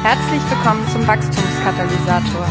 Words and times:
Herzlich 0.00 0.40
willkommen 0.48 0.86
zum 0.92 1.04
Wachstumskatalysator, 1.08 2.46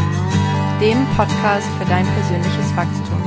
dem 0.82 1.08
Podcast 1.16 1.66
für 1.78 1.86
dein 1.86 2.06
persönliches 2.06 2.76
Wachstum. 2.76 3.24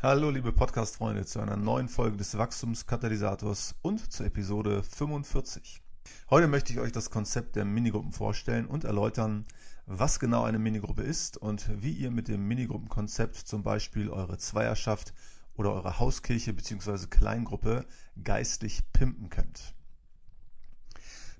Hallo 0.00 0.28
liebe 0.30 0.52
Podcast-Freunde 0.52 1.24
zu 1.24 1.40
einer 1.40 1.56
neuen 1.56 1.88
Folge 1.88 2.18
des 2.18 2.36
Wachstumskatalysators 2.36 3.76
und 3.80 4.12
zur 4.12 4.26
Episode 4.26 4.82
45. 4.82 5.80
Heute 6.28 6.48
möchte 6.48 6.74
ich 6.74 6.80
euch 6.80 6.92
das 6.92 7.10
Konzept 7.10 7.56
der 7.56 7.64
Minigruppen 7.64 8.12
vorstellen 8.12 8.66
und 8.66 8.84
erläutern, 8.84 9.46
was 9.86 10.20
genau 10.20 10.44
eine 10.44 10.58
Minigruppe 10.58 11.02
ist 11.02 11.38
und 11.38 11.66
wie 11.82 11.92
ihr 11.92 12.10
mit 12.10 12.28
dem 12.28 12.46
Minigruppenkonzept 12.46 13.36
zum 13.36 13.62
Beispiel 13.62 14.10
eure 14.10 14.36
Zweierschaft 14.36 15.14
oder 15.54 15.72
eure 15.72 15.98
Hauskirche 15.98 16.52
bzw. 16.52 17.06
Kleingruppe 17.08 17.86
geistlich 18.22 18.82
pimpen 18.92 19.30
könnt. 19.30 19.74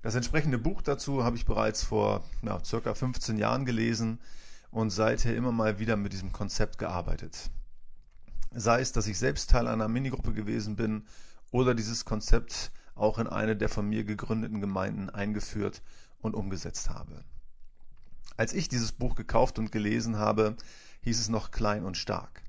Das 0.01 0.15
entsprechende 0.15 0.57
Buch 0.57 0.81
dazu 0.81 1.25
habe 1.25 1.35
ich 1.35 1.45
bereits 1.45 1.83
vor 1.83 2.23
na, 2.41 2.63
circa 2.63 2.93
15 2.93 3.37
Jahren 3.37 3.65
gelesen 3.65 4.19
und 4.71 4.91
seither 4.91 5.35
immer 5.35 5.51
mal 5.51 5.79
wieder 5.79 5.97
mit 5.97 6.13
diesem 6.13 6.31
Konzept 6.31 6.77
gearbeitet. 6.77 7.49
Sei 8.51 8.79
es, 8.79 8.93
dass 8.93 9.07
ich 9.07 9.17
selbst 9.17 9.49
Teil 9.49 9.67
einer 9.67 9.89
Minigruppe 9.89 10.33
gewesen 10.33 10.77
bin 10.77 11.05
oder 11.51 11.75
dieses 11.75 12.05
Konzept 12.05 12.71
auch 12.95 13.19
in 13.19 13.27
eine 13.27 13.57
der 13.57 13.67
von 13.67 13.87
mir 13.87 14.05
gegründeten 14.05 14.61
Gemeinden 14.61 15.09
eingeführt 15.09 15.81
und 16.21 16.33
umgesetzt 16.33 16.89
habe. 16.89 17.25
Als 18.37 18.53
ich 18.53 18.69
dieses 18.69 18.93
Buch 18.93 19.15
gekauft 19.15 19.59
und 19.59 19.71
gelesen 19.71 20.17
habe, 20.17 20.55
hieß 21.01 21.19
es 21.19 21.27
noch 21.27 21.51
klein 21.51 21.83
und 21.83 21.97
stark. 21.97 22.41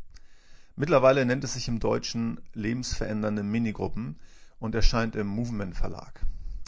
Mittlerweile 0.76 1.26
nennt 1.26 1.42
es 1.42 1.54
sich 1.54 1.66
im 1.66 1.80
Deutschen 1.80 2.40
lebensverändernde 2.54 3.42
Minigruppen 3.42 4.20
und 4.60 4.76
erscheint 4.76 5.16
im 5.16 5.26
Movement 5.26 5.76
Verlag. 5.76 6.20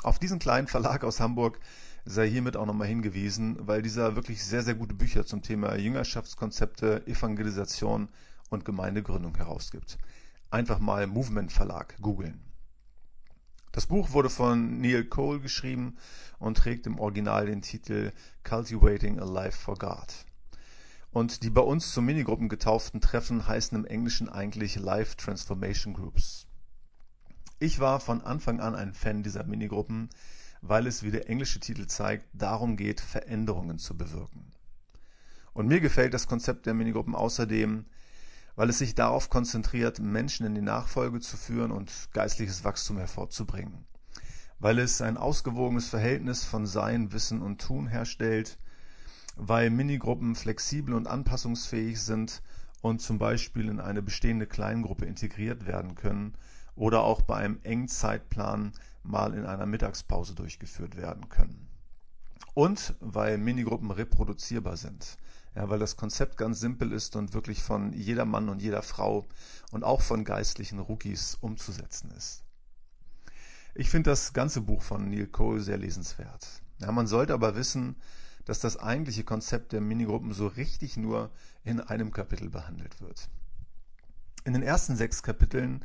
Auf 0.03 0.19
diesen 0.19 0.41
kleinen 0.41 0.67
Verlag 0.67 1.05
aus 1.05 1.21
Hamburg 1.21 1.61
sei 2.05 2.29
hiermit 2.29 2.57
auch 2.57 2.67
nochmal 2.67 2.89
hingewiesen, 2.89 3.57
weil 3.61 3.83
dieser 3.83 4.17
wirklich 4.17 4.45
sehr, 4.45 4.63
sehr 4.63 4.75
gute 4.75 4.95
Bücher 4.95 5.25
zum 5.25 5.43
Thema 5.43 5.77
Jüngerschaftskonzepte, 5.77 7.07
Evangelisation 7.07 8.09
und 8.51 8.65
Gemeindegründung 8.65 9.37
herausgibt. 9.37 9.99
Einfach 10.51 10.81
mal 10.81 11.07
Movement 11.07 11.53
Verlag 11.53 11.97
googeln. 12.01 12.43
Das 13.71 13.87
Buch 13.87 14.11
wurde 14.11 14.29
von 14.29 14.81
Neil 14.81 15.05
Cole 15.05 15.39
geschrieben 15.39 15.97
und 16.41 16.59
trägt 16.59 16.87
im 16.89 16.99
Original 16.99 17.47
den 17.47 17.63
Titel 17.63 18.11
Cultivating 18.43 19.21
a 19.21 19.25
Life 19.25 19.57
for 19.57 19.79
God. 19.79 20.27
Und 21.13 21.45
die 21.45 21.51
bei 21.51 21.63
uns 21.63 21.93
zu 21.93 22.03
Minigruppen 22.03 22.49
getauften 22.49 23.01
Treffen 23.01 23.47
heißen 23.47 23.79
im 23.79 23.85
Englischen 23.85 24.29
eigentlich 24.29 24.77
Life 24.77 25.17
Transformation 25.17 25.95
Groups. 25.95 26.49
Ich 27.63 27.79
war 27.79 28.01
von 28.01 28.23
Anfang 28.23 28.59
an 28.59 28.75
ein 28.75 28.93
Fan 28.93 29.23
dieser 29.23 29.45
Minigruppen, 29.45 30.09
weil 30.63 30.89
es, 30.89 31.05
wie 31.05 31.13
der 31.13 31.31
englische 31.31 31.61
Titel 31.61 31.87
zeigt, 31.87 32.27
darum 32.33 32.77
geht, 32.77 33.01
Veränderungen 33.01 33.79
zu 33.79 33.97
bewirken. 33.97 34.51
Und 35.53 35.69
mir 35.69 35.81
gefällt 35.81 36.13
das 36.13 36.27
Konzept 36.27 36.67
der 36.67 36.75
Minigruppen 36.75 37.15
außerdem, 37.15 37.85
weil 38.57 38.69
es 38.69 38.79
sich 38.79 38.97
darauf 38.97 39.31
konzentriert, 39.31 40.01
Menschen 40.01 40.45
in 40.45 40.57
die 40.57 40.61
Nachfolge 40.61 41.21
zu 41.21 41.37
führen 41.37 41.71
und 41.71 42.09
geistliches 42.13 42.65
Wachstum 42.65 42.99
hervorzubringen. 42.99 43.85
Weil 44.59 44.81
es 44.81 45.01
ein 45.01 45.17
ausgewogenes 45.17 45.89
Verhältnis 45.89 46.43
von 46.43 46.67
Sein, 46.67 47.13
Wissen 47.13 47.43
und 47.43 47.61
Tun 47.61 47.87
herstellt, 47.87 48.59
weil 49.37 49.71
Minigruppen 49.71 50.35
flexibel 50.35 50.95
und 50.95 51.07
anpassungsfähig 51.07 52.01
sind 52.03 52.43
und 52.81 53.01
zum 53.01 53.21
Beispiel 53.21 53.69
in 53.69 53.79
eine 53.79 54.03
bestehende 54.03 54.49
Kleingruppe 54.49 55.05
integriert 55.05 55.65
werden 55.65 55.95
können 55.95 56.35
oder 56.75 57.03
auch 57.03 57.23
bei 57.23 57.37
einem 57.37 57.59
engen 57.63 57.89
Zeitplan 57.89 58.73
mal 59.03 59.35
in 59.35 59.47
einer 59.47 59.67
Mittagspause 59.67 60.35
durchgeführt 60.35 60.97
werden 60.97 61.29
können. 61.29 61.69
Und 62.55 62.95
weil 63.01 63.39
Minigruppen 63.39 63.91
reproduzierbar 63.91 64.77
sind. 64.77 65.17
Ja, 65.55 65.69
weil 65.69 65.79
das 65.79 65.97
Konzept 65.97 66.39
ganz 66.39 66.61
simpel 66.61 66.93
ist 66.93 67.15
und 67.15 67.35
wirklich 67.35 67.63
von 67.63 67.93
jeder 67.93 68.25
Mann 68.25 68.49
und 68.49 68.63
jeder 68.63 68.83
Frau 68.83 69.27
und 69.71 69.85
auch 69.85 70.01
von 70.01 70.25
geistlichen 70.25 70.79
Rookies 70.79 71.37
umzusetzen 71.41 72.11
ist. 72.17 72.43
Ich 73.75 73.91
finde 73.91 74.11
das 74.11 74.33
ganze 74.33 74.63
Buch 74.63 74.83
von 74.83 75.09
Neil 75.11 75.27
Cole 75.27 75.61
sehr 75.61 75.79
lesenswert. 75.79 76.63
Ja, 76.79 76.91
man 76.91 77.07
sollte 77.07 77.35
aber 77.35 77.55
wissen, 77.55 77.97
dass 78.45 78.61
das 78.61 78.77
eigentliche 78.79 79.25
Konzept 79.25 79.73
der 79.73 79.81
Minigruppen 79.81 80.33
so 80.33 80.47
richtig 80.47 80.97
nur 80.97 81.31
in 81.65 81.81
einem 81.81 82.13
Kapitel 82.13 82.51
behandelt 82.51 83.01
wird. 83.01 83.29
In 84.45 84.55
den 84.55 84.63
ersten 84.63 84.97
sechs 84.97 85.23
Kapiteln 85.23 85.85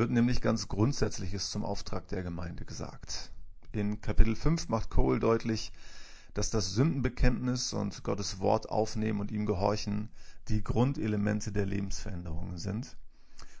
wird 0.00 0.10
nämlich 0.10 0.40
ganz 0.40 0.66
Grundsätzliches 0.66 1.50
zum 1.50 1.62
Auftrag 1.62 2.08
der 2.08 2.22
Gemeinde 2.22 2.64
gesagt. 2.64 3.32
In 3.70 4.00
Kapitel 4.00 4.34
5 4.34 4.70
macht 4.70 4.88
Cole 4.88 5.20
deutlich, 5.20 5.72
dass 6.32 6.48
das 6.48 6.72
Sündenbekenntnis 6.72 7.74
und 7.74 8.02
Gottes 8.02 8.38
Wort 8.38 8.70
aufnehmen 8.70 9.20
und 9.20 9.30
ihm 9.30 9.44
gehorchen 9.44 10.08
die 10.48 10.64
Grundelemente 10.64 11.52
der 11.52 11.66
Lebensveränderungen 11.66 12.56
sind. 12.56 12.96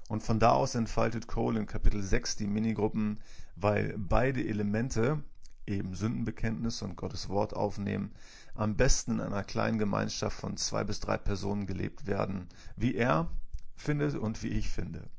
Und 0.08 0.22
von 0.22 0.40
da 0.40 0.52
aus 0.52 0.74
entfaltet 0.74 1.28
Cole 1.28 1.60
in 1.60 1.66
Kapitel 1.66 2.02
6 2.02 2.36
die 2.36 2.46
Minigruppen, 2.46 3.20
weil 3.54 3.94
beide 3.98 4.42
Elemente 4.42 5.22
eben 5.66 5.94
Sündenbekenntnis 5.94 6.80
und 6.80 6.96
Gottes 6.96 7.28
Wort 7.28 7.52
aufnehmen, 7.52 8.14
am 8.54 8.78
besten 8.78 9.16
in 9.16 9.20
einer 9.20 9.44
kleinen 9.44 9.78
Gemeinschaft 9.78 10.40
von 10.40 10.56
zwei 10.56 10.84
bis 10.84 11.00
drei 11.00 11.18
Personen 11.18 11.66
gelebt 11.66 12.06
werden, 12.06 12.48
wie 12.76 12.94
er 12.94 13.28
findet 13.76 14.14
und 14.14 14.42
wie 14.42 14.48
ich 14.48 14.70
finde. 14.70 15.10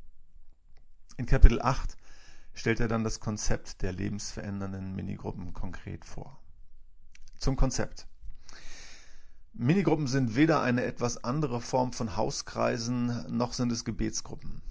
In 1.17 1.25
Kapitel 1.25 1.61
8 1.61 1.97
stellt 2.53 2.79
er 2.79 2.87
dann 2.87 3.03
das 3.03 3.19
Konzept 3.19 3.81
der 3.81 3.91
lebensverändernden 3.91 4.95
Minigruppen 4.95 5.53
konkret 5.53 6.05
vor. 6.05 6.39
Zum 7.37 7.55
Konzept. 7.55 8.07
Minigruppen 9.53 10.07
sind 10.07 10.35
weder 10.35 10.61
eine 10.61 10.83
etwas 10.83 11.23
andere 11.23 11.59
Form 11.59 11.91
von 11.91 12.15
Hauskreisen, 12.15 13.25
noch 13.35 13.53
sind 13.53 13.71
es 13.71 13.83
Gebetsgruppen. 13.83 14.61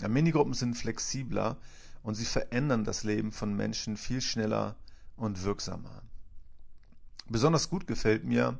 Ja, 0.00 0.08
Minigruppen 0.08 0.52
sind 0.52 0.76
flexibler 0.76 1.56
und 2.02 2.14
sie 2.14 2.26
verändern 2.26 2.84
das 2.84 3.02
Leben 3.02 3.32
von 3.32 3.54
Menschen 3.56 3.96
viel 3.96 4.20
schneller 4.20 4.76
und 5.16 5.42
wirksamer. 5.44 6.02
Besonders 7.28 7.70
gut 7.70 7.86
gefällt 7.86 8.24
mir, 8.24 8.58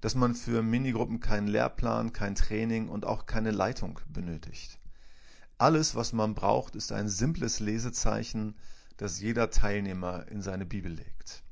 dass 0.00 0.14
man 0.14 0.34
für 0.34 0.62
Minigruppen 0.62 1.18
keinen 1.18 1.48
Lehrplan, 1.48 2.12
kein 2.12 2.36
Training 2.36 2.88
und 2.88 3.04
auch 3.04 3.26
keine 3.26 3.50
Leitung 3.50 3.98
benötigt. 4.08 4.78
Alles, 5.58 5.94
was 5.94 6.12
man 6.12 6.34
braucht, 6.34 6.76
ist 6.76 6.92
ein 6.92 7.08
simples 7.08 7.60
Lesezeichen, 7.60 8.56
das 8.98 9.20
jeder 9.20 9.50
Teilnehmer 9.50 10.28
in 10.28 10.42
seine 10.42 10.66
Bibel 10.66 10.92
legt. 10.92 11.42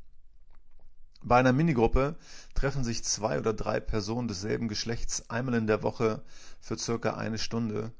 Bei 1.23 1.39
einer 1.39 1.55
Minigruppe 1.55 2.17
treffen 2.55 2.85
sich 2.85 3.03
zwei 3.03 3.39
oder 3.39 3.55
drei 3.55 3.81
Personen 3.81 4.29
desselben 4.29 4.69
Geschlechts 4.69 5.31
einmal 5.31 5.55
in 5.55 5.67
der 5.67 5.83
Woche 5.83 6.23
für 6.61 6.77
circa 6.77 7.15
eine 7.15 7.39
Stunde, 7.39 7.93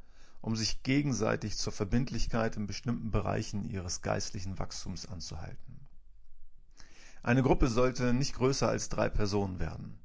um 0.43 0.57
sich 0.57 0.83
gegenseitig 0.83 1.57
zur 1.57 1.73
Verbindlichkeit 1.73 2.57
in 2.57 2.67
bestimmten 2.67 3.11
Bereichen 3.11 3.65
ihres 3.65 4.03
geistlichen 4.03 4.59
Wachstums 4.59 5.07
anzuhalten. 5.07 5.81
Eine 7.23 7.43
Gruppe 7.43 7.69
sollte 7.69 8.13
nicht 8.13 8.35
größer 8.35 8.69
als 8.69 8.91
drei 8.91 9.09
Personen 9.09 9.59
werden, 9.59 9.99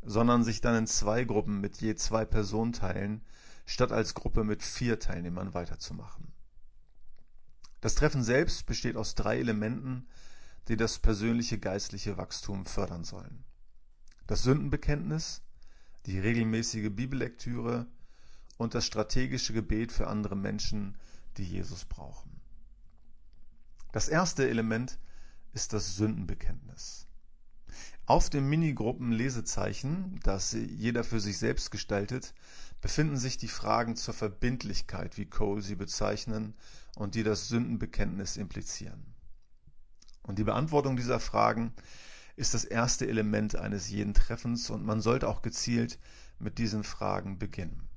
sondern 0.00 0.44
sich 0.44 0.62
dann 0.62 0.76
in 0.76 0.86
zwei 0.86 1.24
Gruppen 1.24 1.60
mit 1.60 1.76
je 1.82 1.94
zwei 1.94 2.24
Personen 2.24 2.72
teilen, 2.72 3.20
statt 3.64 3.92
als 3.92 4.14
Gruppe 4.14 4.44
mit 4.44 4.62
vier 4.62 4.98
Teilnehmern 4.98 5.54
weiterzumachen. 5.54 6.32
Das 7.80 7.94
Treffen 7.94 8.22
selbst 8.22 8.66
besteht 8.66 8.96
aus 8.96 9.14
drei 9.14 9.38
Elementen, 9.38 10.06
die 10.68 10.76
das 10.76 10.98
persönliche 10.98 11.58
geistliche 11.58 12.16
Wachstum 12.16 12.64
fördern 12.64 13.04
sollen. 13.04 13.44
Das 14.26 14.42
Sündenbekenntnis, 14.42 15.42
die 16.06 16.18
regelmäßige 16.18 16.90
Bibellektüre 16.90 17.86
und 18.56 18.74
das 18.74 18.86
strategische 18.86 19.52
Gebet 19.52 19.90
für 19.90 20.06
andere 20.06 20.36
Menschen, 20.36 20.96
die 21.36 21.44
Jesus 21.44 21.84
brauchen. 21.84 22.40
Das 23.92 24.08
erste 24.08 24.48
Element 24.48 24.98
ist 25.52 25.72
das 25.72 25.96
Sündenbekenntnis. 25.96 27.06
Auf 28.12 28.28
dem 28.28 28.46
Minigruppen-Lesezeichen, 28.50 30.20
das 30.22 30.52
jeder 30.52 31.02
für 31.02 31.18
sich 31.18 31.38
selbst 31.38 31.70
gestaltet, 31.70 32.34
befinden 32.82 33.16
sich 33.16 33.38
die 33.38 33.48
Fragen 33.48 33.96
zur 33.96 34.12
Verbindlichkeit, 34.12 35.16
wie 35.16 35.24
Cole 35.24 35.62
sie 35.62 35.76
bezeichnen, 35.76 36.52
und 36.94 37.14
die 37.14 37.22
das 37.22 37.48
Sündenbekenntnis 37.48 38.36
implizieren. 38.36 39.02
Und 40.24 40.38
die 40.38 40.44
Beantwortung 40.44 40.98
dieser 40.98 41.20
Fragen 41.20 41.72
ist 42.36 42.52
das 42.52 42.66
erste 42.66 43.08
Element 43.08 43.56
eines 43.56 43.88
jeden 43.88 44.12
Treffens 44.12 44.68
und 44.68 44.84
man 44.84 45.00
sollte 45.00 45.26
auch 45.26 45.40
gezielt 45.40 45.98
mit 46.38 46.58
diesen 46.58 46.84
Fragen 46.84 47.38
beginnen. 47.38 47.88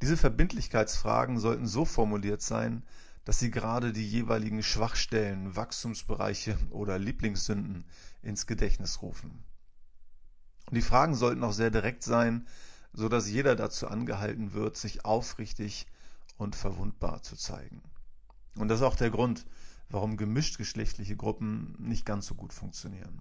Diese 0.00 0.16
Verbindlichkeitsfragen 0.16 1.38
sollten 1.38 1.66
so 1.66 1.84
formuliert 1.84 2.40
sein, 2.40 2.84
dass 3.30 3.38
sie 3.38 3.52
gerade 3.52 3.92
die 3.92 4.08
jeweiligen 4.08 4.60
Schwachstellen, 4.60 5.54
Wachstumsbereiche 5.54 6.58
oder 6.70 6.98
Lieblingssünden 6.98 7.84
ins 8.22 8.48
Gedächtnis 8.48 9.02
rufen. 9.02 9.44
Und 10.66 10.74
die 10.74 10.82
Fragen 10.82 11.14
sollten 11.14 11.44
auch 11.44 11.52
sehr 11.52 11.70
direkt 11.70 12.02
sein, 12.02 12.48
so 12.92 13.08
dass 13.08 13.30
jeder 13.30 13.54
dazu 13.54 13.86
angehalten 13.86 14.52
wird, 14.52 14.76
sich 14.76 15.04
aufrichtig 15.04 15.86
und 16.38 16.56
verwundbar 16.56 17.22
zu 17.22 17.36
zeigen. 17.36 17.84
Und 18.56 18.66
das 18.66 18.80
ist 18.80 18.84
auch 18.84 18.96
der 18.96 19.10
Grund, 19.10 19.46
warum 19.90 20.16
gemischtgeschlechtliche 20.16 21.14
Gruppen 21.14 21.76
nicht 21.78 22.04
ganz 22.04 22.26
so 22.26 22.34
gut 22.34 22.52
funktionieren. 22.52 23.20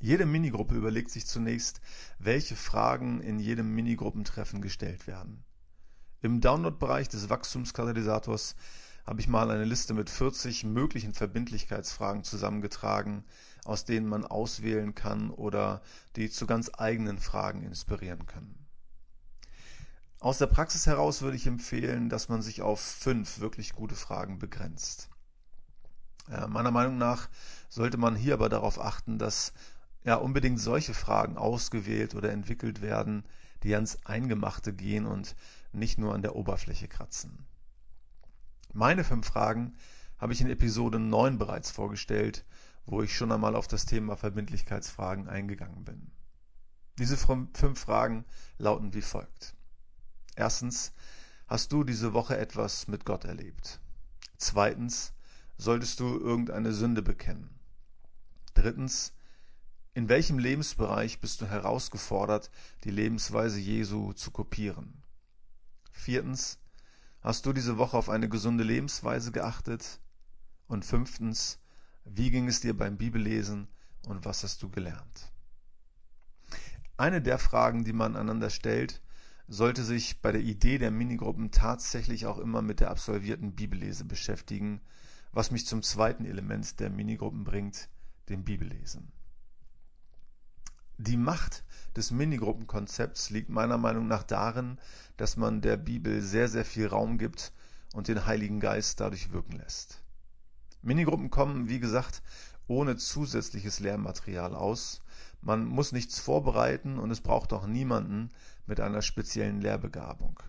Jede 0.00 0.24
Minigruppe 0.24 0.74
überlegt 0.74 1.10
sich 1.10 1.26
zunächst, 1.26 1.82
welche 2.18 2.56
Fragen 2.56 3.20
in 3.20 3.38
jedem 3.38 3.74
Minigruppentreffen 3.74 4.62
gestellt 4.62 5.06
werden. 5.06 5.44
Im 6.24 6.40
Download-Bereich 6.40 7.10
des 7.10 7.28
Wachstumskatalysators 7.28 8.56
habe 9.06 9.20
ich 9.20 9.28
mal 9.28 9.50
eine 9.50 9.66
Liste 9.66 9.92
mit 9.92 10.08
40 10.08 10.64
möglichen 10.64 11.12
Verbindlichkeitsfragen 11.12 12.24
zusammengetragen, 12.24 13.24
aus 13.66 13.84
denen 13.84 14.06
man 14.06 14.24
auswählen 14.24 14.94
kann 14.94 15.28
oder 15.28 15.82
die 16.16 16.30
zu 16.30 16.46
ganz 16.46 16.70
eigenen 16.78 17.18
Fragen 17.18 17.62
inspirieren 17.62 18.24
können. 18.24 18.66
Aus 20.18 20.38
der 20.38 20.46
Praxis 20.46 20.86
heraus 20.86 21.20
würde 21.20 21.36
ich 21.36 21.46
empfehlen, 21.46 22.08
dass 22.08 22.30
man 22.30 22.40
sich 22.40 22.62
auf 22.62 22.80
fünf 22.80 23.40
wirklich 23.40 23.74
gute 23.74 23.94
Fragen 23.94 24.38
begrenzt. 24.38 25.10
Meiner 26.48 26.70
Meinung 26.70 26.96
nach 26.96 27.28
sollte 27.68 27.98
man 27.98 28.16
hier 28.16 28.32
aber 28.32 28.48
darauf 28.48 28.80
achten, 28.80 29.18
dass 29.18 29.52
ja 30.04 30.14
unbedingt 30.14 30.58
solche 30.58 30.94
Fragen 30.94 31.36
ausgewählt 31.36 32.14
oder 32.14 32.32
entwickelt 32.32 32.80
werden, 32.80 33.24
die 33.62 33.74
ans 33.74 33.98
Eingemachte 34.06 34.72
gehen 34.72 35.04
und 35.04 35.36
nicht 35.74 35.98
nur 35.98 36.14
an 36.14 36.22
der 36.22 36.36
Oberfläche 36.36 36.88
kratzen. 36.88 37.46
Meine 38.72 39.04
fünf 39.04 39.26
Fragen 39.26 39.76
habe 40.18 40.32
ich 40.32 40.40
in 40.40 40.50
Episode 40.50 40.98
9 40.98 41.38
bereits 41.38 41.70
vorgestellt, 41.70 42.44
wo 42.86 43.02
ich 43.02 43.16
schon 43.16 43.32
einmal 43.32 43.56
auf 43.56 43.68
das 43.68 43.86
Thema 43.86 44.16
Verbindlichkeitsfragen 44.16 45.28
eingegangen 45.28 45.84
bin. 45.84 46.10
Diese 46.98 47.16
fünf 47.16 47.78
Fragen 47.78 48.24
lauten 48.58 48.94
wie 48.94 49.02
folgt. 49.02 49.54
Erstens, 50.36 50.92
hast 51.46 51.72
du 51.72 51.84
diese 51.84 52.12
Woche 52.12 52.36
etwas 52.36 52.88
mit 52.88 53.04
Gott 53.04 53.24
erlebt? 53.24 53.80
Zweitens, 54.36 55.12
solltest 55.56 56.00
du 56.00 56.18
irgendeine 56.18 56.72
Sünde 56.72 57.02
bekennen? 57.02 57.58
Drittens, 58.54 59.12
in 59.94 60.08
welchem 60.08 60.40
Lebensbereich 60.40 61.20
bist 61.20 61.40
du 61.40 61.46
herausgefordert, 61.46 62.50
die 62.82 62.90
Lebensweise 62.90 63.60
Jesu 63.60 64.12
zu 64.12 64.32
kopieren? 64.32 65.03
Viertens, 65.96 66.58
hast 67.22 67.46
du 67.46 67.54
diese 67.54 67.78
Woche 67.78 67.96
auf 67.96 68.10
eine 68.10 68.28
gesunde 68.28 68.62
Lebensweise 68.62 69.32
geachtet? 69.32 70.00
Und 70.66 70.84
fünftens, 70.84 71.58
wie 72.04 72.30
ging 72.30 72.46
es 72.46 72.60
dir 72.60 72.76
beim 72.76 72.98
Bibellesen 72.98 73.68
und 74.06 74.26
was 74.26 74.42
hast 74.42 74.62
du 74.62 74.68
gelernt? 74.68 75.32
Eine 76.98 77.22
der 77.22 77.38
Fragen, 77.38 77.84
die 77.84 77.94
man 77.94 78.16
einander 78.16 78.50
stellt, 78.50 79.00
sollte 79.48 79.82
sich 79.82 80.20
bei 80.20 80.32
der 80.32 80.42
Idee 80.42 80.76
der 80.76 80.90
Minigruppen 80.90 81.50
tatsächlich 81.50 82.26
auch 82.26 82.38
immer 82.38 82.60
mit 82.60 82.80
der 82.80 82.90
absolvierten 82.90 83.54
Bibellese 83.54 84.04
beschäftigen, 84.04 84.82
was 85.32 85.50
mich 85.50 85.64
zum 85.64 85.82
zweiten 85.82 86.26
Element 86.26 86.80
der 86.80 86.90
Minigruppen 86.90 87.44
bringt, 87.44 87.88
dem 88.28 88.44
Bibellesen. 88.44 89.10
Die 90.98 91.16
Macht 91.16 91.64
des 91.96 92.12
Minigruppenkonzepts 92.12 93.30
liegt 93.30 93.48
meiner 93.48 93.78
Meinung 93.78 94.06
nach 94.06 94.22
darin, 94.22 94.78
dass 95.16 95.36
man 95.36 95.60
der 95.60 95.76
Bibel 95.76 96.20
sehr, 96.20 96.48
sehr 96.48 96.64
viel 96.64 96.86
Raum 96.86 97.18
gibt 97.18 97.52
und 97.94 98.06
den 98.06 98.26
Heiligen 98.26 98.60
Geist 98.60 99.00
dadurch 99.00 99.32
wirken 99.32 99.56
lässt. 99.56 100.04
Minigruppen 100.82 101.30
kommen, 101.30 101.68
wie 101.68 101.80
gesagt, 101.80 102.22
ohne 102.68 102.96
zusätzliches 102.96 103.80
Lehrmaterial 103.80 104.54
aus. 104.54 105.02
Man 105.40 105.66
muss 105.66 105.90
nichts 105.90 106.20
vorbereiten 106.20 106.98
und 106.98 107.10
es 107.10 107.20
braucht 107.20 107.52
auch 107.52 107.66
niemanden 107.66 108.30
mit 108.66 108.78
einer 108.78 109.02
speziellen 109.02 109.60
Lehrbegabung. 109.60 110.40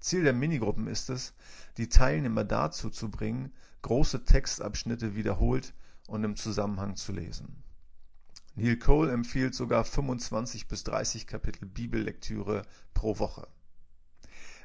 Ziel 0.00 0.22
der 0.22 0.34
Minigruppen 0.34 0.86
ist 0.86 1.08
es, 1.08 1.32
die 1.78 1.88
Teilnehmer 1.88 2.44
dazu 2.44 2.90
zu 2.90 3.10
bringen, 3.10 3.54
große 3.80 4.24
Textabschnitte 4.24 5.14
wiederholt 5.14 5.72
und 6.08 6.24
im 6.24 6.36
Zusammenhang 6.36 6.96
zu 6.96 7.12
lesen. 7.12 7.62
Neil 8.60 8.76
Cole 8.76 9.10
empfiehlt 9.10 9.54
sogar 9.54 9.84
25 9.84 10.68
bis 10.68 10.84
30 10.84 11.26
Kapitel 11.26 11.64
Bibellektüre 11.64 12.60
pro 12.92 13.18
Woche. 13.18 13.48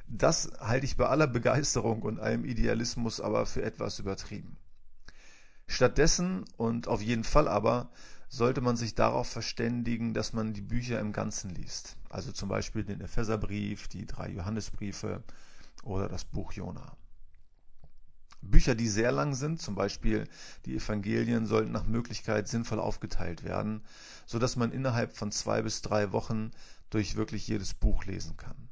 Das 0.06 0.52
halte 0.60 0.84
ich 0.84 0.98
bei 0.98 1.06
aller 1.06 1.26
Begeisterung 1.26 2.02
und 2.02 2.20
allem 2.20 2.44
Idealismus 2.44 3.22
aber 3.22 3.46
für 3.46 3.62
etwas 3.62 3.98
übertrieben. 3.98 4.58
Stattdessen 5.66 6.44
und 6.58 6.88
auf 6.88 7.00
jeden 7.00 7.24
Fall 7.24 7.48
aber 7.48 7.90
sollte 8.28 8.60
man 8.60 8.76
sich 8.76 8.94
darauf 8.94 9.28
verständigen, 9.28 10.12
dass 10.12 10.34
man 10.34 10.52
die 10.52 10.60
Bücher 10.60 11.00
im 11.00 11.12
Ganzen 11.12 11.48
liest. 11.48 11.96
Also 12.10 12.32
zum 12.32 12.50
Beispiel 12.50 12.84
den 12.84 13.00
Epheserbrief, 13.00 13.88
die 13.88 14.04
drei 14.04 14.28
Johannesbriefe 14.28 15.24
oder 15.84 16.10
das 16.10 16.26
Buch 16.26 16.52
Jona. 16.52 16.98
Bücher, 18.46 18.74
die 18.74 18.88
sehr 18.88 19.12
lang 19.12 19.34
sind, 19.34 19.60
zum 19.60 19.74
Beispiel 19.74 20.28
die 20.64 20.76
Evangelien, 20.76 21.46
sollten 21.46 21.72
nach 21.72 21.86
Möglichkeit 21.86 22.48
sinnvoll 22.48 22.80
aufgeteilt 22.80 23.44
werden, 23.44 23.82
so 24.24 24.38
dass 24.38 24.56
man 24.56 24.72
innerhalb 24.72 25.16
von 25.16 25.32
zwei 25.32 25.62
bis 25.62 25.82
drei 25.82 26.12
Wochen 26.12 26.50
durch 26.90 27.16
wirklich 27.16 27.46
jedes 27.48 27.74
Buch 27.74 28.04
lesen 28.04 28.36
kann. 28.36 28.68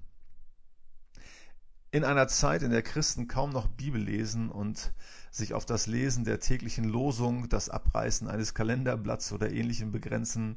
In 1.91 2.03
einer 2.05 2.27
Zeit, 2.27 2.63
in 2.63 2.73
der 2.73 2.83
Christen 2.83 3.29
kaum 3.29 3.51
noch 3.51 3.69
Bibel 3.69 4.03
lesen 4.03 4.51
und 4.51 4.93
sich 5.31 5.55
auf 5.55 5.65
das 5.65 5.87
Lesen 5.87 6.25
der 6.25 6.41
täglichen 6.41 6.85
Losung, 6.85 7.49
das 7.49 7.69
Abreißen 7.69 8.27
eines 8.27 8.53
Kalenderblatts 8.53 9.31
oder 9.31 9.53
ähnlichem 9.53 9.93
begrenzen, 9.93 10.57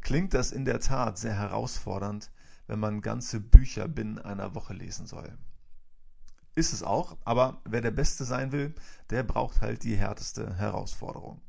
klingt 0.00 0.32
das 0.32 0.52
in 0.52 0.64
der 0.64 0.78
Tat 0.78 1.18
sehr 1.18 1.34
herausfordernd, 1.34 2.30
wenn 2.68 2.78
man 2.78 3.00
ganze 3.00 3.40
Bücher 3.40 3.88
binnen 3.88 4.20
einer 4.20 4.54
Woche 4.54 4.74
lesen 4.74 5.06
soll. 5.06 5.36
Ist 6.56 6.72
es 6.72 6.82
auch, 6.82 7.18
aber 7.26 7.60
wer 7.66 7.82
der 7.82 7.90
Beste 7.90 8.24
sein 8.24 8.50
will, 8.50 8.74
der 9.10 9.22
braucht 9.22 9.60
halt 9.60 9.82
die 9.82 9.94
härteste 9.94 10.56
Herausforderung. 10.56 11.42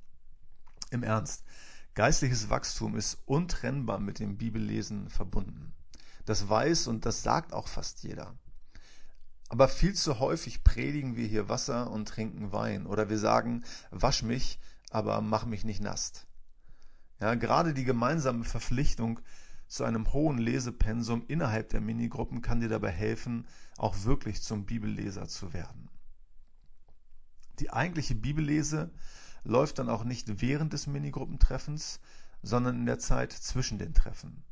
Im 0.92 1.02
Ernst, 1.02 1.46
geistliches 1.94 2.50
Wachstum 2.50 2.98
ist 2.98 3.18
untrennbar 3.26 4.00
mit 4.00 4.20
dem 4.20 4.38
Bibellesen 4.38 5.10
verbunden. 5.10 5.74
Das 6.26 6.50
weiß 6.50 6.88
und 6.88 7.06
das 7.06 7.24
sagt 7.24 7.54
auch 7.54 7.70
fast 7.70 8.04
jeder. 8.04 8.38
Aber 9.48 9.70
viel 9.70 9.94
zu 9.94 10.20
häufig 10.20 10.66
predigen 10.66 11.16
wir 11.16 11.26
hier 11.26 11.48
Wasser 11.48 11.90
und 11.90 12.10
trinken 12.10 12.52
Wein 12.52 12.86
oder 12.86 13.10
wir 13.10 13.18
sagen, 13.18 13.64
wasch 13.92 14.24
mich, 14.24 14.60
aber 14.90 15.22
mach 15.22 15.46
mich 15.46 15.64
nicht 15.64 15.80
nass. 15.80 16.28
Ja, 17.22 17.36
gerade 17.36 17.74
die 17.74 17.86
gemeinsame 17.86 18.44
Verpflichtung 18.44 19.22
zu 19.68 19.84
einem 19.84 20.14
hohen 20.14 20.38
Lesepensum 20.38 21.24
innerhalb 21.28 21.70
der 21.70 21.82
Minigruppen 21.82 22.42
kann 22.42 22.62
dir 22.62 22.70
dabei 22.70 22.92
helfen, 22.92 23.46
auch 23.78 24.04
wirklich 24.04 24.42
zum 24.42 24.66
Bibelleser 24.66 25.28
zu 25.28 25.54
werden. 25.54 25.90
Die 27.60 27.72
eigentliche 27.72 28.16
Bibellese 28.16 28.92
läuft 29.44 29.80
dann 29.80 29.90
auch 29.90 30.04
nicht 30.04 30.42
während 30.42 30.74
des 30.74 30.88
Minigruppentreffens, 30.88 32.00
sondern 32.42 32.78
in 32.78 32.86
der 32.86 33.00
Zeit 33.00 33.32
zwischen 33.32 33.80
den 33.80 33.94
Treffen. 33.94 34.44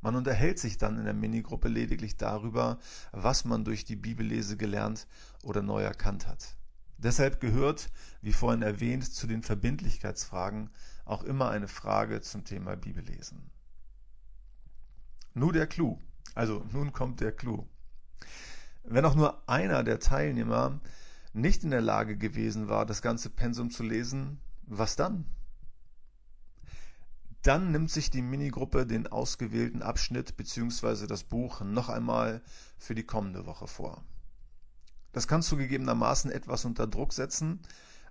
Man 0.00 0.16
unterhält 0.16 0.58
sich 0.58 0.78
dann 0.78 0.98
in 0.98 1.04
der 1.04 1.14
Minigruppe 1.14 1.68
lediglich 1.68 2.16
darüber, 2.16 2.78
was 3.12 3.44
man 3.44 3.64
durch 3.64 3.84
die 3.84 3.96
Bibellese 3.96 4.56
gelernt 4.56 5.06
oder 5.42 5.62
neu 5.62 5.82
erkannt 5.82 6.26
hat. 6.26 6.56
Deshalb 6.98 7.40
gehört, 7.40 7.90
wie 8.20 8.32
vorhin 8.32 8.62
erwähnt, 8.62 9.04
zu 9.04 9.26
den 9.26 9.42
Verbindlichkeitsfragen 9.42 10.70
auch 11.04 11.24
immer 11.24 11.50
eine 11.50 11.68
Frage 11.68 12.20
zum 12.20 12.44
Thema 12.44 12.76
Bibellesen. 12.76 13.50
Nur 15.34 15.52
der 15.52 15.66
Clou. 15.66 15.98
Also 16.34 16.64
nun 16.72 16.92
kommt 16.92 17.20
der 17.20 17.32
Clou. 17.32 17.66
Wenn 18.84 19.04
auch 19.04 19.14
nur 19.14 19.48
einer 19.48 19.84
der 19.84 20.00
Teilnehmer 20.00 20.80
nicht 21.32 21.64
in 21.64 21.70
der 21.70 21.80
Lage 21.80 22.16
gewesen 22.16 22.68
war, 22.68 22.84
das 22.84 23.00
ganze 23.00 23.30
Pensum 23.30 23.70
zu 23.70 23.82
lesen, 23.82 24.40
was 24.66 24.96
dann? 24.96 25.26
Dann 27.42 27.72
nimmt 27.72 27.90
sich 27.90 28.10
die 28.10 28.22
Minigruppe 28.22 28.86
den 28.86 29.06
ausgewählten 29.06 29.82
Abschnitt 29.82 30.36
bzw. 30.36 31.06
das 31.06 31.24
Buch 31.24 31.60
noch 31.62 31.88
einmal 31.88 32.42
für 32.78 32.94
die 32.94 33.02
kommende 33.04 33.46
Woche 33.46 33.66
vor. 33.66 34.04
Das 35.12 35.26
kann 35.26 35.42
zugegebenermaßen 35.42 36.30
etwas 36.30 36.64
unter 36.64 36.86
Druck 36.86 37.12
setzen, 37.12 37.60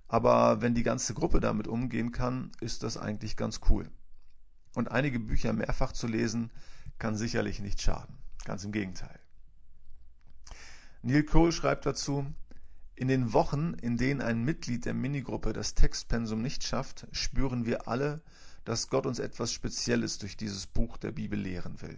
aber 0.07 0.61
wenn 0.61 0.75
die 0.75 0.83
ganze 0.83 1.13
Gruppe 1.13 1.39
damit 1.39 1.67
umgehen 1.67 2.11
kann, 2.11 2.51
ist 2.59 2.83
das 2.83 2.97
eigentlich 2.97 3.37
ganz 3.37 3.61
cool. 3.69 3.89
Und 4.75 4.91
einige 4.91 5.19
Bücher 5.19 5.53
mehrfach 5.53 5.93
zu 5.93 6.07
lesen, 6.07 6.51
kann 6.99 7.15
sicherlich 7.15 7.59
nicht 7.59 7.81
schaden. 7.81 8.17
Ganz 8.45 8.63
im 8.63 8.71
Gegenteil. 8.71 9.19
Neil 11.03 11.23
Cole 11.23 11.51
schreibt 11.51 11.85
dazu, 11.85 12.25
in 12.95 13.07
den 13.07 13.33
Wochen, 13.33 13.73
in 13.81 13.97
denen 13.97 14.21
ein 14.21 14.43
Mitglied 14.43 14.85
der 14.85 14.93
Minigruppe 14.93 15.53
das 15.53 15.73
Textpensum 15.73 16.41
nicht 16.41 16.63
schafft, 16.63 17.07
spüren 17.11 17.65
wir 17.65 17.87
alle, 17.87 18.21
dass 18.65 18.89
Gott 18.89 19.07
uns 19.07 19.17
etwas 19.17 19.51
Spezielles 19.51 20.19
durch 20.19 20.37
dieses 20.37 20.67
Buch 20.67 20.97
der 20.97 21.11
Bibel 21.11 21.39
lehren 21.39 21.81
will. 21.81 21.97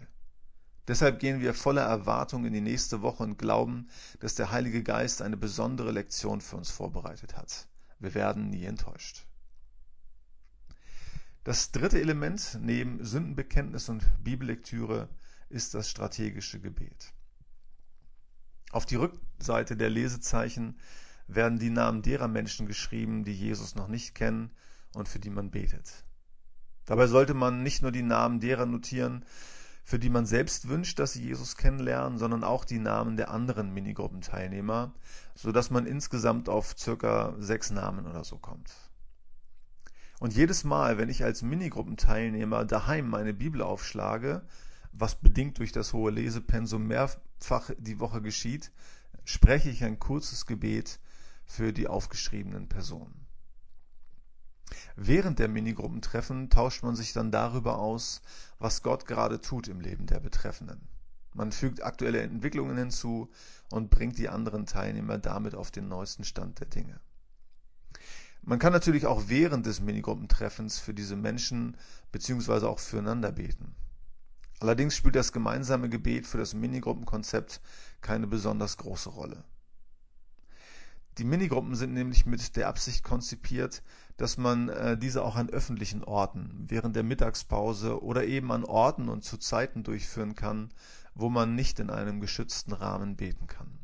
Deshalb 0.88 1.20
gehen 1.20 1.42
wir 1.42 1.54
voller 1.54 1.84
Erwartung 1.84 2.46
in 2.46 2.54
die 2.54 2.62
nächste 2.62 3.02
Woche 3.02 3.24
und 3.24 3.38
glauben, 3.38 3.90
dass 4.20 4.36
der 4.36 4.52
Heilige 4.52 4.84
Geist 4.84 5.22
eine 5.22 5.38
besondere 5.38 5.92
Lektion 5.92 6.42
für 6.42 6.58
uns 6.58 6.72
vorbereitet 6.72 7.38
hat. 7.38 7.68
Wir 8.00 8.14
werden 8.14 8.50
nie 8.50 8.66
enttäuscht. 8.66 9.26
Das 11.44 11.74
dritte 11.74 12.00
Element 12.00 12.58
neben 12.62 13.04
Sündenbekenntnis 13.04 13.90
und 13.90 14.10
Bibellektüre 14.24 15.10
ist 15.50 15.74
das 15.74 15.90
strategische 15.90 16.62
Gebet. 16.62 17.12
Auf 18.72 18.86
die 18.86 18.96
Rückseite 18.96 19.76
der 19.76 19.90
Lesezeichen 19.90 20.80
werden 21.28 21.60
die 21.60 21.70
Namen 21.70 22.02
derer 22.02 22.30
Menschen 22.30 22.66
geschrieben, 22.66 23.26
die 23.26 23.34
Jesus 23.34 23.76
noch 23.76 23.90
nicht 23.90 24.16
kennen 24.16 24.52
und 24.94 25.10
für 25.10 25.20
die 25.20 25.30
man 25.30 25.52
betet. 25.52 26.06
Dabei 26.86 27.08
sollte 27.08 27.34
man 27.34 27.62
nicht 27.62 27.82
nur 27.82 27.92
die 27.92 28.04
Namen 28.04 28.40
derer 28.40 28.66
notieren, 28.66 29.26
für 29.84 30.00
die 30.00 30.10
man 30.10 30.26
selbst 30.26 30.70
wünscht, 30.70 30.98
dass 30.98 31.12
sie 31.12 31.24
Jesus 31.24 31.58
kennenlernen, 31.58 32.18
sondern 32.18 32.46
auch 32.46 32.64
die 32.64 32.80
Namen 32.80 33.18
der 33.18 33.32
anderen 33.32 33.74
Minigruppenteilnehmer, 33.74 34.94
so 35.36 35.52
dass 35.52 35.72
man 35.72 35.88
insgesamt 35.88 36.48
auf 36.48 36.78
circa 36.78 37.36
sechs 37.38 37.70
Namen 37.70 38.06
oder 38.06 38.24
so 38.24 38.38
kommt. 38.38 38.74
Und 40.20 40.34
jedes 40.34 40.64
Mal, 40.64 40.98
wenn 40.98 41.10
ich 41.10 41.24
als 41.24 41.42
Minigruppenteilnehmer 41.42 42.66
daheim 42.66 43.10
meine 43.10 43.34
Bibel 43.34 43.62
aufschlage, 43.62 44.44
was 44.92 45.16
bedingt 45.16 45.58
durch 45.58 45.72
das 45.72 45.94
hohe 45.94 46.12
Lesepensum 46.12 46.88
mehrfach 46.88 47.72
die 47.78 48.00
Woche 48.00 48.22
geschieht, 48.22 48.72
spreche 49.26 49.70
ich 49.70 49.84
ein 49.84 50.00
kurzes 50.00 50.46
Gebet 50.46 51.00
für 51.46 51.74
die 51.74 51.88
aufgeschriebenen 51.88 52.70
Personen. 52.70 53.28
Während 54.96 55.40
der 55.40 55.48
Minigruppentreffen 55.48 56.50
tauscht 56.50 56.84
man 56.84 56.96
sich 56.96 57.14
dann 57.14 57.32
darüber 57.32 57.80
aus, 57.80 58.22
was 58.60 58.84
Gott 58.84 59.06
gerade 59.06 59.42
tut 59.42 59.68
im 59.68 59.82
Leben 59.82 60.06
der 60.06 60.20
Betreffenden. 60.20 60.88
Man 61.34 61.52
fügt 61.52 61.84
aktuelle 61.84 62.22
Entwicklungen 62.22 62.78
hinzu 62.78 63.32
und 63.72 63.90
bringt 63.90 64.18
die 64.20 64.30
anderen 64.30 64.66
Teilnehmer 64.66 65.18
damit 65.18 65.56
auf 65.56 65.72
den 65.72 65.88
neuesten 65.88 66.24
Stand 66.24 66.60
der 66.60 66.68
Dinge. 66.68 67.00
Man 68.46 68.60
kann 68.60 68.74
natürlich 68.74 69.06
auch 69.06 69.24
während 69.28 69.66
des 69.66 69.80
Minigruppentreffens 69.80 70.78
für 70.78 70.94
diese 70.94 71.16
Menschen 71.16 71.78
bzw. 72.12 72.66
auch 72.66 72.80
füreinander 72.80 73.32
beten. 73.32 73.74
Allerdings 74.60 74.96
spielt 74.96 75.16
das 75.16 75.32
gemeinsame 75.32 75.88
Gebet 75.88 76.28
für 76.28 76.38
das 76.38 76.54
Minigruppenkonzept 76.54 77.62
keine 78.02 78.28
besonders 78.28 78.78
große 78.78 79.10
Rolle. 79.10 79.46
Die 81.20 81.24
Minigruppen 81.24 81.76
sind 81.76 81.94
nämlich 81.94 82.26
mit 82.26 82.56
der 82.58 82.68
Absicht 82.68 83.04
konzipiert, 83.04 83.82
dass 84.18 84.38
man 84.38 84.68
äh, 84.70 84.98
diese 84.98 85.24
auch 85.24 85.36
an 85.36 85.50
öffentlichen 85.50 86.04
Orten, 86.04 86.66
während 86.68 86.96
der 86.96 87.04
Mittagspause 87.04 88.04
oder 88.04 88.26
eben 88.26 88.52
an 88.52 88.66
Orten 88.66 89.10
und 89.10 89.24
zu 89.24 89.38
Zeiten 89.38 89.84
durchführen 89.84 90.36
kann, 90.36 90.74
wo 91.14 91.30
man 91.30 91.56
nicht 91.56 91.80
in 91.80 91.90
einem 91.90 92.20
geschützten 92.20 92.74
Rahmen 92.74 93.16
beten 93.16 93.48
kann. 93.48 93.83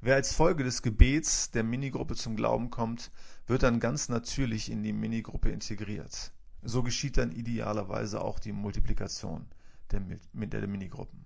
Wer 0.00 0.14
als 0.14 0.32
Folge 0.32 0.62
des 0.62 0.82
Gebets 0.82 1.50
der 1.50 1.64
Minigruppe 1.64 2.14
zum 2.14 2.36
Glauben 2.36 2.70
kommt, 2.70 3.10
wird 3.46 3.64
dann 3.64 3.80
ganz 3.80 4.08
natürlich 4.08 4.70
in 4.70 4.82
die 4.82 4.92
Minigruppe 4.92 5.50
integriert. 5.50 6.32
So 6.62 6.82
geschieht 6.82 7.16
dann 7.16 7.32
idealerweise 7.32 8.20
auch 8.20 8.38
die 8.38 8.52
Multiplikation 8.52 9.46
der, 9.90 10.00
der 10.00 10.68
Minigruppen. 10.68 11.24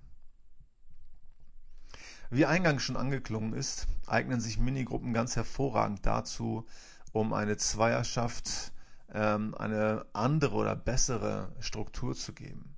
Wie 2.31 2.47
eingangs 2.47 2.83
schon 2.83 2.97
angeklungen 2.97 3.53
ist, 3.53 3.89
eignen 4.07 4.41
sich 4.41 4.59
Minigruppen 4.59 5.13
ganz 5.13 5.37
hervorragend 5.37 6.07
dazu, 6.07 6.67
um 7.13 7.35
eine 7.35 7.59
Zweierschaft 7.59 8.73
ähm, 9.13 9.55
eine 9.55 10.07
andere 10.15 10.55
oder 10.55 10.75
bessere 10.75 11.55
Struktur 11.61 12.15
zu 12.15 12.33
geben. 12.33 12.72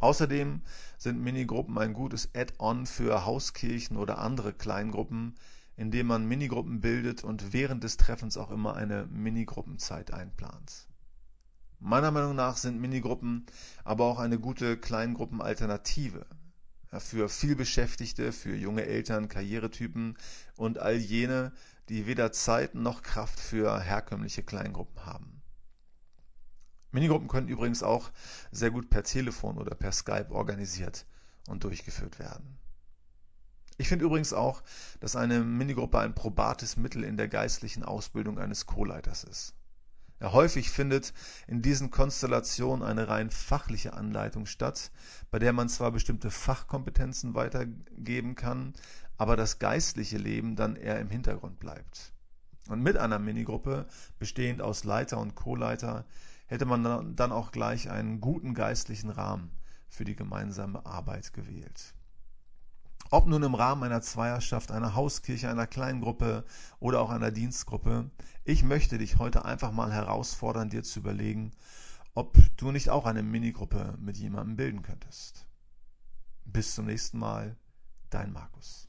Außerdem 0.00 0.62
sind 0.98 1.20
Minigruppen 1.20 1.78
ein 1.78 1.92
gutes 1.92 2.30
Add-on 2.34 2.86
für 2.86 3.24
Hauskirchen 3.24 3.96
oder 3.96 4.18
andere 4.18 4.52
Kleingruppen, 4.52 5.34
indem 5.76 6.06
man 6.06 6.26
Minigruppen 6.26 6.80
bildet 6.80 7.24
und 7.24 7.52
während 7.52 7.84
des 7.84 7.96
Treffens 7.96 8.36
auch 8.36 8.50
immer 8.50 8.74
eine 8.74 9.06
Minigruppenzeit 9.06 10.12
einplant. 10.12 10.88
Meiner 11.80 12.10
Meinung 12.10 12.34
nach 12.34 12.56
sind 12.56 12.80
Minigruppen 12.80 13.46
aber 13.84 14.04
auch 14.04 14.18
eine 14.18 14.38
gute 14.38 14.78
Kleingruppenalternative 14.78 16.26
für 17.00 17.28
vielbeschäftigte, 17.28 18.32
für 18.32 18.54
junge 18.54 18.86
Eltern, 18.86 19.28
Karrieretypen 19.28 20.16
und 20.56 20.78
all 20.78 20.96
jene, 20.96 21.52
die 21.88 22.06
weder 22.06 22.32
Zeit 22.32 22.74
noch 22.74 23.02
Kraft 23.02 23.40
für 23.40 23.80
herkömmliche 23.80 24.42
Kleingruppen 24.42 25.04
haben. 25.04 25.33
Minigruppen 26.94 27.26
können 27.26 27.48
übrigens 27.48 27.82
auch 27.82 28.10
sehr 28.52 28.70
gut 28.70 28.88
per 28.88 29.02
Telefon 29.02 29.58
oder 29.58 29.74
per 29.74 29.90
Skype 29.90 30.30
organisiert 30.30 31.06
und 31.48 31.64
durchgeführt 31.64 32.20
werden. 32.20 32.56
Ich 33.76 33.88
finde 33.88 34.04
übrigens 34.04 34.32
auch, 34.32 34.62
dass 35.00 35.16
eine 35.16 35.40
Minigruppe 35.40 35.98
ein 35.98 36.14
probates 36.14 36.76
Mittel 36.76 37.02
in 37.02 37.16
der 37.16 37.26
geistlichen 37.26 37.82
Ausbildung 37.82 38.38
eines 38.38 38.66
Co-Leiters 38.66 39.24
ist. 39.24 39.54
Ja, 40.20 40.32
häufig 40.32 40.70
findet 40.70 41.12
in 41.48 41.60
diesen 41.60 41.90
Konstellationen 41.90 42.86
eine 42.86 43.08
rein 43.08 43.32
fachliche 43.32 43.94
Anleitung 43.94 44.46
statt, 44.46 44.92
bei 45.32 45.40
der 45.40 45.52
man 45.52 45.68
zwar 45.68 45.90
bestimmte 45.90 46.30
Fachkompetenzen 46.30 47.34
weitergeben 47.34 48.36
kann, 48.36 48.72
aber 49.16 49.36
das 49.36 49.58
geistliche 49.58 50.18
Leben 50.18 50.54
dann 50.54 50.76
eher 50.76 51.00
im 51.00 51.10
Hintergrund 51.10 51.58
bleibt. 51.58 52.12
Und 52.68 52.82
mit 52.82 52.96
einer 52.96 53.18
Minigruppe, 53.18 53.86
bestehend 54.20 54.62
aus 54.62 54.84
Leiter 54.84 55.18
und 55.18 55.34
Co-Leiter, 55.34 56.04
hätte 56.46 56.66
man 56.66 57.14
dann 57.16 57.32
auch 57.32 57.52
gleich 57.52 57.90
einen 57.90 58.20
guten 58.20 58.54
geistlichen 58.54 59.10
Rahmen 59.10 59.50
für 59.88 60.04
die 60.04 60.16
gemeinsame 60.16 60.84
Arbeit 60.84 61.32
gewählt. 61.32 61.94
Ob 63.10 63.26
nun 63.26 63.42
im 63.42 63.54
Rahmen 63.54 63.84
einer 63.84 64.00
Zweierschaft, 64.00 64.72
einer 64.72 64.94
Hauskirche, 64.94 65.48
einer 65.48 65.66
Kleingruppe 65.66 66.44
oder 66.80 67.00
auch 67.00 67.10
einer 67.10 67.30
Dienstgruppe, 67.30 68.10
ich 68.44 68.64
möchte 68.64 68.98
dich 68.98 69.18
heute 69.18 69.44
einfach 69.44 69.72
mal 69.72 69.92
herausfordern, 69.92 70.70
dir 70.70 70.82
zu 70.82 71.00
überlegen, 71.00 71.52
ob 72.14 72.36
du 72.56 72.72
nicht 72.72 72.90
auch 72.90 73.06
eine 73.06 73.22
Minigruppe 73.22 73.94
mit 74.00 74.16
jemandem 74.16 74.56
bilden 74.56 74.82
könntest. 74.82 75.46
Bis 76.44 76.74
zum 76.74 76.86
nächsten 76.86 77.18
Mal, 77.18 77.56
dein 78.10 78.32
Markus. 78.32 78.88